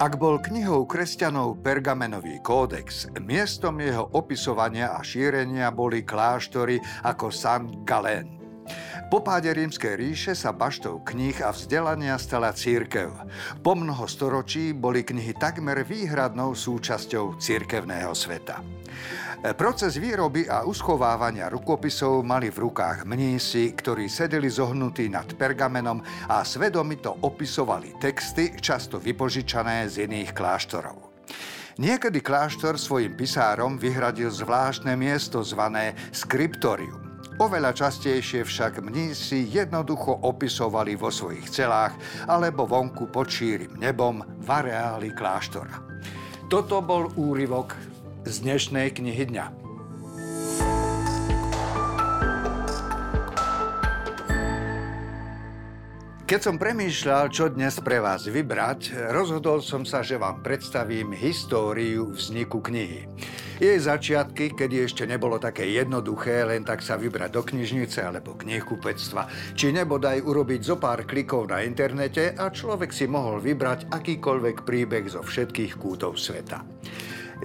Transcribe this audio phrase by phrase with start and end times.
[0.00, 7.84] Ak bol knihou kresťanov Pergamenový kódex, miestom jeho opisovania a šírenia boli kláštory ako San
[7.84, 8.39] Galén.
[9.10, 13.10] Po páde rímskej ríše sa baštou kníh a vzdelania stala církev.
[13.58, 18.62] Po mnoho storočí boli knihy takmer výhradnou súčasťou církevného sveta.
[19.58, 25.98] Proces výroby a uschovávania rukopisov mali v rukách mnísi, ktorí sedeli zohnutí nad pergamenom
[26.30, 31.10] a svedomito opisovali texty, často vypožičané z iných kláštorov.
[31.82, 37.09] Niekedy kláštor svojim pisárom vyhradil zvláštne miesto zvané skriptorium.
[37.40, 41.96] Oveľa častejšie však mnísi jednoducho opisovali vo svojich celách
[42.28, 45.80] alebo vonku pod šírim nebom v areáli kláštora.
[46.52, 47.80] Toto bol úryvok
[48.28, 49.46] z dnešnej knihy dňa.
[56.28, 62.12] Keď som premýšľal, čo dnes pre vás vybrať, rozhodol som sa, že vám predstavím históriu
[62.12, 63.08] vzniku knihy.
[63.60, 69.52] Jej začiatky, kedy ešte nebolo také jednoduché len tak sa vybrať do knižnice alebo knihkupectva,
[69.52, 75.04] či nebodaj urobiť zo pár klikov na internete a človek si mohol vybrať akýkoľvek príbeh
[75.12, 76.64] zo všetkých kútov sveta.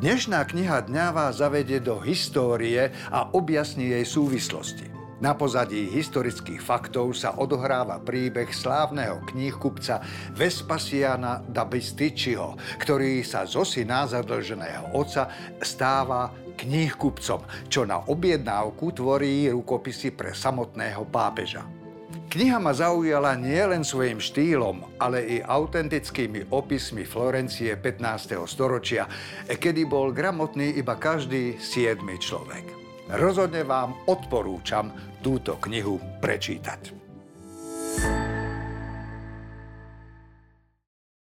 [0.00, 4.97] Dnešná kniha dňa vás zavedie do histórie a objasní jej súvislosti.
[5.18, 9.98] Na pozadí historických faktov sa odohráva príbeh slávneho knihkupca
[10.30, 15.26] Vespasiana da Bističiho, ktorý sa zo syna zadlženého oca
[15.58, 21.66] stáva knihkupcom, čo na objednávku tvorí rukopisy pre samotného pápeža.
[22.30, 28.38] Kniha ma zaujala nielen svojim štýlom, ale i autentickými opismi Florencie 15.
[28.46, 29.10] storočia,
[29.50, 32.77] kedy bol gramotný iba každý siedmy človek.
[33.08, 34.92] Rozhodne vám odporúčam
[35.24, 36.97] túto knihu prečítať.